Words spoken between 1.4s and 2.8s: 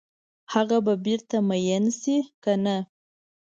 میین شي کنه؟